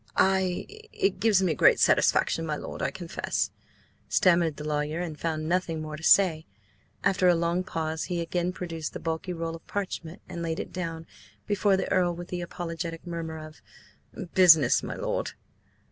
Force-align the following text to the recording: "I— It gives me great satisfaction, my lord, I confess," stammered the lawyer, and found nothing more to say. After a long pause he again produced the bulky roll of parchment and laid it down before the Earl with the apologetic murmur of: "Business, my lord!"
"I— 0.15 0.65
It 0.91 1.19
gives 1.19 1.43
me 1.43 1.53
great 1.53 1.79
satisfaction, 1.79 2.43
my 2.43 2.55
lord, 2.55 2.81
I 2.81 2.89
confess," 2.89 3.51
stammered 4.09 4.57
the 4.57 4.63
lawyer, 4.63 4.99
and 4.99 5.19
found 5.19 5.47
nothing 5.47 5.79
more 5.79 5.95
to 5.95 6.01
say. 6.01 6.47
After 7.03 7.27
a 7.27 7.35
long 7.35 7.63
pause 7.63 8.05
he 8.05 8.19
again 8.19 8.51
produced 8.51 8.93
the 8.93 8.99
bulky 8.99 9.31
roll 9.31 9.55
of 9.55 9.67
parchment 9.67 10.23
and 10.27 10.41
laid 10.41 10.59
it 10.59 10.73
down 10.73 11.05
before 11.45 11.77
the 11.77 11.91
Earl 11.91 12.15
with 12.15 12.29
the 12.29 12.41
apologetic 12.41 13.05
murmur 13.05 13.37
of: 13.37 13.61
"Business, 14.33 14.81
my 14.81 14.95
lord!" 14.95 15.33